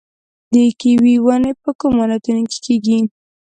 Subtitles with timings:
[0.53, 2.97] د کیوي ونې په کومو ولایتونو کې کیږي؟